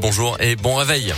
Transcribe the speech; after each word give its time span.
bonjour 0.00 0.36
et 0.40 0.56
bon 0.56 0.74
réveil. 0.74 1.14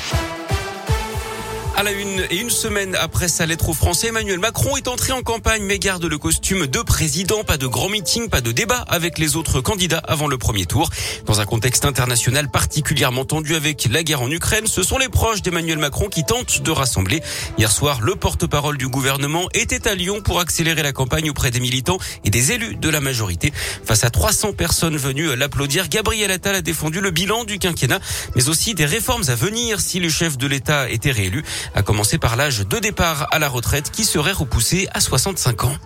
À 1.75 1.83
la 1.85 1.93
une 1.93 2.27
et 2.31 2.37
une 2.37 2.51
semaine 2.51 2.95
après 2.95 3.29
sa 3.29 3.47
lettre 3.47 3.71
aux 3.71 3.75
Français, 3.75 4.09
Emmanuel 4.09 4.39
Macron 4.39 4.77
est 4.77 4.89
entré 4.89 5.13
en 5.13 5.23
campagne 5.23 5.63
mais 5.63 5.79
garde 5.79 6.05
le 6.05 6.19
costume 6.19 6.67
de 6.67 6.81
président. 6.81 7.45
Pas 7.45 7.57
de 7.57 7.67
grand 7.67 7.89
meeting, 7.89 8.29
pas 8.29 8.43
de 8.43 8.53
débat 8.53 8.85
avec 8.89 9.19
les 9.19 9.37
autres 9.37 9.63
candidats 9.63 10.03
avant 10.07 10.29
le 10.29 10.37
premier 10.37 10.67
tour. 10.67 10.91
Dans 11.25 11.41
un 11.41 11.47
contexte 11.47 11.87
international 11.87 12.51
particulièrement 12.51 13.25
tendu 13.25 13.55
avec 13.55 13.89
la 13.91 14.03
guerre 14.03 14.21
en 14.21 14.31
Ukraine, 14.31 14.67
ce 14.67 14.83
sont 14.83 14.99
les 14.99 15.09
proches 15.09 15.41
d'Emmanuel 15.41 15.79
Macron 15.79 16.09
qui 16.09 16.25
tentent 16.25 16.61
de 16.61 16.71
rassembler. 16.71 17.23
Hier 17.57 17.73
soir, 17.73 18.03
le 18.03 18.17
porte-parole 18.17 18.77
du 18.77 18.89
gouvernement 18.89 19.49
était 19.55 19.89
à 19.89 19.95
Lyon 19.95 20.21
pour 20.21 20.41
accélérer 20.41 20.83
la 20.83 20.93
campagne 20.93 21.31
auprès 21.31 21.51
des 21.51 21.61
militants 21.61 21.99
et 22.25 22.31
des 22.31 22.53
élus 22.53 22.77
de 22.77 22.89
la 22.91 23.01
majorité. 23.01 23.51
Face 23.85 24.05
à 24.05 24.11
300 24.11 24.53
personnes 24.53 24.99
venues 24.99 25.35
l'applaudir, 25.37 25.89
Gabriel 25.89 26.31
Attal 26.33 26.55
a 26.55 26.61
défendu 26.61 27.01
le 27.01 27.11
bilan 27.11 27.45
du 27.45 27.59
quinquennat, 27.59 28.01
mais 28.37 28.51
aussi 28.51 28.75
des 28.75 28.87
réformes 28.87 29.25
à 29.29 29.35
venir 29.35 29.81
si 29.81 30.01
le 30.01 30.11
chef 30.11 30.37
de 30.37 30.47
l'État 30.47 30.91
était 30.91 31.11
réélu 31.13 31.43
à 31.75 31.83
commencer 31.83 32.19
par 32.19 32.37
l'âge 32.37 32.67
de 32.67 32.79
départ 32.79 33.29
à 33.31 33.39
la 33.39 33.49
retraite 33.49 33.91
qui 33.91 34.05
serait 34.05 34.33
repoussé 34.33 34.89
à 34.93 35.01
65 35.01 35.65
ans. 35.65 35.77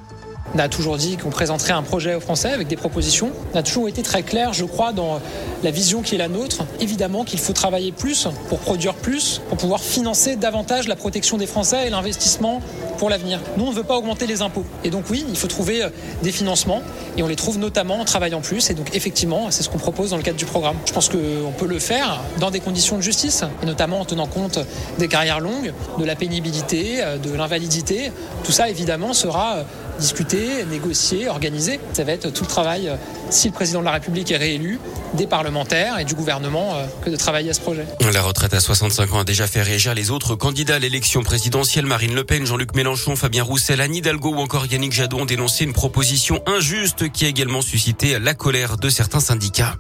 On 0.56 0.58
a 0.58 0.70
toujours 0.70 0.96
dit 0.96 1.18
qu'on 1.18 1.28
présenterait 1.28 1.74
un 1.74 1.82
projet 1.82 2.14
aux 2.14 2.20
Français 2.20 2.50
avec 2.50 2.66
des 2.66 2.76
propositions. 2.76 3.30
On 3.52 3.58
a 3.58 3.62
toujours 3.62 3.88
été 3.88 4.00
très 4.00 4.22
clair, 4.22 4.54
je 4.54 4.64
crois, 4.64 4.94
dans 4.94 5.20
la 5.62 5.70
vision 5.70 6.00
qui 6.00 6.14
est 6.14 6.18
la 6.18 6.28
nôtre. 6.28 6.64
Évidemment 6.80 7.24
qu'il 7.24 7.40
faut 7.40 7.52
travailler 7.52 7.92
plus 7.92 8.26
pour 8.48 8.60
produire 8.60 8.94
plus, 8.94 9.42
pour 9.50 9.58
pouvoir 9.58 9.80
financer 9.80 10.34
davantage 10.36 10.88
la 10.88 10.96
protection 10.96 11.36
des 11.36 11.46
Français 11.46 11.86
et 11.86 11.90
l'investissement 11.90 12.62
pour 12.96 13.10
l'avenir. 13.10 13.38
Nous, 13.58 13.66
on 13.66 13.70
ne 13.70 13.74
veut 13.74 13.82
pas 13.82 13.98
augmenter 13.98 14.26
les 14.26 14.40
impôts. 14.40 14.64
Et 14.82 14.88
donc 14.88 15.04
oui, 15.10 15.26
il 15.28 15.36
faut 15.36 15.46
trouver 15.46 15.82
euh, 15.82 15.90
des 16.22 16.32
financements 16.32 16.80
et 17.18 17.22
on 17.22 17.26
les 17.26 17.36
trouve 17.36 17.58
notamment 17.58 18.00
en 18.00 18.06
travaillant 18.06 18.40
plus. 18.40 18.70
Et 18.70 18.74
donc 18.74 18.96
effectivement, 18.96 19.50
c'est 19.50 19.62
ce 19.62 19.68
qu'on 19.68 19.76
propose 19.76 20.08
dans 20.08 20.16
le 20.16 20.22
cadre 20.22 20.38
du 20.38 20.46
programme. 20.46 20.76
Je 20.86 20.92
pense 20.94 21.10
qu'on 21.10 21.52
peut 21.58 21.66
le 21.66 21.78
faire 21.78 22.22
dans 22.40 22.50
des 22.50 22.60
conditions 22.60 22.96
de 22.96 23.02
justice 23.02 23.44
et 23.62 23.66
notamment 23.66 24.00
en 24.00 24.06
tenant 24.06 24.26
compte 24.26 24.58
des 24.98 25.08
carrières 25.08 25.40
longues, 25.40 25.74
de 25.98 26.04
la 26.06 26.16
pénibilité, 26.16 27.02
euh, 27.02 27.18
de 27.18 27.34
l'invalidité. 27.34 28.10
Tout 28.42 28.52
ça, 28.52 28.70
évidemment, 28.70 29.12
sera 29.12 29.58
euh, 29.96 30.00
discuté, 30.00 30.64
négocié, 30.70 31.28
organisé. 31.28 31.80
Ça 31.92 32.04
va 32.04 32.12
être 32.12 32.32
tout 32.32 32.44
le 32.44 32.48
travail, 32.48 32.90
si 33.30 33.48
le 33.48 33.54
président 33.54 33.80
de 33.80 33.84
la 33.84 33.92
République 33.92 34.30
est 34.30 34.36
réélu, 34.36 34.78
des 35.14 35.26
parlementaires 35.26 35.98
et 35.98 36.04
du 36.04 36.14
gouvernement 36.14 36.74
que 37.04 37.10
de 37.10 37.16
travailler 37.16 37.50
à 37.50 37.54
ce 37.54 37.60
projet. 37.60 37.86
La 38.12 38.22
retraite 38.22 38.54
à 38.54 38.60
65 38.60 39.12
ans 39.14 39.20
a 39.20 39.24
déjà 39.24 39.46
fait 39.46 39.62
réagir 39.62 39.94
les 39.94 40.10
autres 40.10 40.34
candidats 40.34 40.76
à 40.76 40.78
l'élection 40.78 41.22
présidentielle. 41.22 41.86
Marine 41.86 42.14
Le 42.14 42.24
Pen, 42.24 42.46
Jean-Luc 42.46 42.74
Mélenchon, 42.74 42.86
Mélenchon, 42.86 43.16
Fabien 43.16 43.42
Roussel, 43.42 43.80
Anne 43.80 43.96
Hidalgo 43.96 44.30
ou 44.30 44.38
encore 44.38 44.66
Yannick 44.66 44.92
Jadot 44.92 45.18
ont 45.18 45.24
dénoncé 45.24 45.64
une 45.64 45.72
proposition 45.72 46.40
injuste 46.46 47.10
qui 47.10 47.24
a 47.24 47.28
également 47.28 47.60
suscité 47.60 48.18
la 48.20 48.32
colère 48.32 48.76
de 48.76 48.88
certains 48.88 49.18
syndicats. 49.18 49.76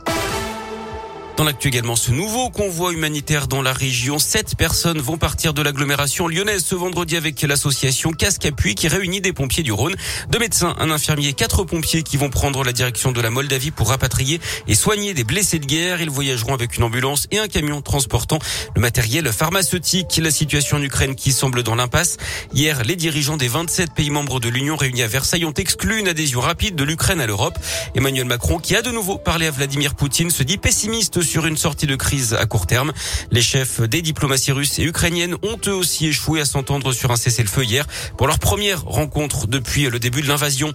Dans 1.36 1.44
l'actu 1.44 1.68
également, 1.68 1.96
ce 1.96 2.12
nouveau 2.12 2.48
convoi 2.48 2.94
humanitaire 2.94 3.46
dans 3.46 3.60
la 3.60 3.74
région. 3.74 4.18
Sept 4.18 4.56
personnes 4.56 5.02
vont 5.02 5.18
partir 5.18 5.52
de 5.52 5.60
l'agglomération 5.60 6.28
lyonnaise 6.28 6.64
ce 6.64 6.74
vendredi 6.74 7.14
avec 7.14 7.42
l'association 7.42 8.12
Casque 8.12 8.46
Appui 8.46 8.74
qui 8.74 8.88
réunit 8.88 9.20
des 9.20 9.34
pompiers 9.34 9.62
du 9.62 9.70
Rhône, 9.70 9.96
deux 10.30 10.38
médecins, 10.38 10.74
un 10.78 10.90
infirmier, 10.90 11.34
quatre 11.34 11.64
pompiers 11.64 12.02
qui 12.02 12.16
vont 12.16 12.30
prendre 12.30 12.64
la 12.64 12.72
direction 12.72 13.12
de 13.12 13.20
la 13.20 13.28
Moldavie 13.28 13.70
pour 13.70 13.90
rapatrier 13.90 14.40
et 14.66 14.74
soigner 14.74 15.12
des 15.12 15.24
blessés 15.24 15.58
de 15.58 15.66
guerre. 15.66 16.00
Ils 16.00 16.08
voyageront 16.08 16.54
avec 16.54 16.78
une 16.78 16.84
ambulance 16.84 17.26
et 17.30 17.38
un 17.38 17.48
camion 17.48 17.82
transportant 17.82 18.38
le 18.74 18.80
matériel 18.80 19.30
pharmaceutique. 19.30 20.18
La 20.22 20.30
situation 20.30 20.78
en 20.78 20.82
Ukraine 20.82 21.14
qui 21.16 21.32
semble 21.32 21.62
dans 21.62 21.74
l'impasse. 21.74 22.16
Hier, 22.54 22.82
les 22.82 22.96
dirigeants 22.96 23.36
des 23.36 23.48
27 23.48 23.92
pays 23.92 24.08
membres 24.08 24.40
de 24.40 24.48
l'Union 24.48 24.76
réunis 24.76 25.02
à 25.02 25.06
Versailles 25.06 25.44
ont 25.44 25.52
exclu 25.52 25.98
une 25.98 26.08
adhésion 26.08 26.40
rapide 26.40 26.76
de 26.76 26.84
l'Ukraine 26.84 27.20
à 27.20 27.26
l'Europe. 27.26 27.58
Emmanuel 27.94 28.24
Macron, 28.24 28.58
qui 28.58 28.74
a 28.74 28.80
de 28.80 28.90
nouveau 28.90 29.18
parlé 29.18 29.46
à 29.46 29.50
Vladimir 29.50 29.94
Poutine, 29.94 30.30
se 30.30 30.42
dit 30.42 30.56
pessimiste 30.56 31.25
sur 31.26 31.44
une 31.44 31.58
sortie 31.58 31.86
de 31.86 31.96
crise 31.96 32.32
à 32.32 32.46
court 32.46 32.66
terme. 32.66 32.92
Les 33.30 33.42
chefs 33.42 33.82
des 33.82 34.00
diplomaties 34.00 34.52
russes 34.52 34.78
et 34.78 34.84
ukrainiennes 34.84 35.34
ont 35.42 35.58
eux 35.66 35.74
aussi 35.74 36.06
échoué 36.06 36.40
à 36.40 36.46
s'entendre 36.46 36.92
sur 36.92 37.10
un 37.10 37.16
cessez-le-feu 37.16 37.64
hier 37.64 37.86
pour 38.16 38.26
leur 38.26 38.38
première 38.38 38.82
rencontre 38.82 39.46
depuis 39.46 39.90
le 39.90 39.98
début 39.98 40.22
de 40.22 40.28
l'invasion. 40.28 40.72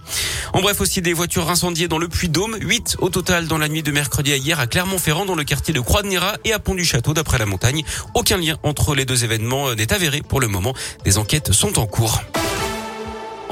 En 0.52 0.60
bref, 0.60 0.80
aussi 0.80 1.02
des 1.02 1.12
voitures 1.12 1.50
incendiées 1.50 1.88
dans 1.88 1.98
le 1.98 2.08
Puy-Dôme, 2.08 2.56
8 2.60 2.96
au 3.00 3.08
total 3.08 3.48
dans 3.48 3.58
la 3.58 3.68
nuit 3.68 3.82
de 3.82 3.90
mercredi 3.90 4.32
à 4.32 4.36
hier 4.36 4.60
à 4.60 4.66
Clermont-Ferrand 4.66 5.24
dans 5.24 5.34
le 5.34 5.44
quartier 5.44 5.74
de 5.74 5.80
Croix-de-Néra 5.80 6.36
et 6.44 6.52
à 6.52 6.58
Pont-du-Château 6.58 7.14
d'après 7.14 7.38
la 7.38 7.46
montagne. 7.46 7.82
Aucun 8.14 8.36
lien 8.36 8.58
entre 8.62 8.94
les 8.94 9.04
deux 9.04 9.24
événements 9.24 9.74
n'est 9.74 9.92
avéré 9.92 10.22
pour 10.22 10.40
le 10.40 10.48
moment. 10.48 10.74
Des 11.04 11.18
enquêtes 11.18 11.52
sont 11.52 11.78
en 11.78 11.86
cours. 11.86 12.22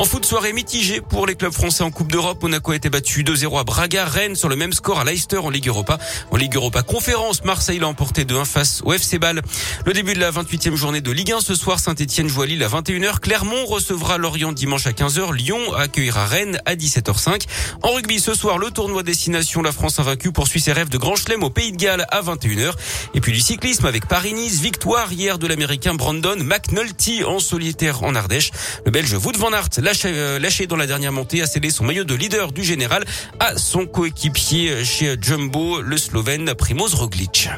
En 0.01 0.07
foot, 0.07 0.25
soirée 0.25 0.55
mitigée 0.55 1.03
pour 1.03 1.27
les 1.27 1.35
clubs 1.35 1.53
français 1.53 1.85
en 1.85 1.91
Coupe 1.91 2.11
d'Europe. 2.11 2.43
Monaco 2.43 2.73
a 2.73 2.77
été 2.77 2.89
battu 2.89 3.23
2-0 3.23 3.61
à 3.61 3.65
Braga. 3.65 4.07
Rennes 4.07 4.35
sur 4.35 4.49
le 4.49 4.57
même 4.57 4.73
score 4.73 4.99
à 4.99 5.05
Leicester 5.05 5.37
en 5.37 5.51
Ligue 5.51 5.69
Europa. 5.69 5.99
En 6.31 6.39
Ligue 6.39 6.55
Europa 6.55 6.83
Conférence, 6.83 7.45
Marseille 7.45 7.79
l'a 7.79 7.87
emporté 7.87 8.25
2-1 8.25 8.47
face 8.47 8.81
au 8.87 8.95
FC 8.95 9.19
Bâle. 9.19 9.43
Le 9.85 9.93
début 9.93 10.15
de 10.15 10.21
la 10.21 10.31
28e 10.31 10.75
journée 10.75 11.03
de 11.03 11.11
Ligue 11.11 11.33
1 11.33 11.41
ce 11.43 11.55
soir. 11.55 11.79
Saint-Etienne 11.81 12.29
joue 12.29 12.41
à 12.41 12.47
Lille 12.47 12.65
à 12.65 12.69
21h. 12.69 13.19
Clermont 13.19 13.67
recevra 13.67 14.17
Lorient 14.17 14.53
dimanche 14.53 14.87
à 14.87 14.93
15h. 14.93 15.35
Lyon 15.35 15.75
accueillera 15.75 16.25
Rennes 16.25 16.63
à 16.65 16.77
17h05. 16.77 17.43
En 17.83 17.91
rugby 17.91 18.21
ce 18.21 18.33
soir, 18.33 18.57
le 18.57 18.71
tournoi 18.71 19.03
destination 19.03 19.61
La 19.61 19.73
France 19.73 19.99
invaincue 19.99 20.33
poursuit 20.33 20.63
ses 20.63 20.73
rêves 20.73 20.89
de 20.89 20.97
Grand 20.97 21.17
Chelem 21.17 21.43
au 21.43 21.51
Pays 21.51 21.73
de 21.73 21.77
Galles 21.77 22.07
à 22.11 22.23
21h. 22.23 22.73
Et 23.13 23.21
puis 23.21 23.33
du 23.33 23.41
cyclisme 23.41 23.85
avec 23.85 24.07
Paris-Nice. 24.07 24.63
Victoire 24.63 25.13
hier 25.13 25.37
de 25.37 25.47
l'Américain 25.47 25.93
Brandon 25.93 26.37
McNulty 26.39 27.23
en 27.25 27.39
solitaire 27.39 28.03
en 28.03 28.15
Ardèche. 28.15 28.51
Le 28.87 28.91
Belge 28.91 29.13
Wout 29.13 29.37
van 29.37 29.53
Aert 29.53 29.69
euh, 30.05 30.39
lâché, 30.39 30.67
dans 30.67 30.77
la 30.77 30.87
dernière 30.87 31.13
montée, 31.13 31.43
a 31.43 31.47
cédé 31.47 31.71
son 31.71 31.85
maillot 31.85 32.05
de 32.05 32.15
leader 32.15 32.53
du 32.53 32.65
général 32.65 33.05
à 33.39 33.57
son 33.57 33.87
coéquipier 33.87 34.85
chez 34.85 35.17
Jumbo, 35.21 35.81
le 35.81 35.97
Slovène 35.97 36.55
Primoz 36.55 36.95
Roglic. 36.95 37.49